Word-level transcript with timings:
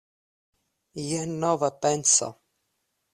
Jen 1.09 1.35
nova 1.43 1.69
penso! 1.83 2.31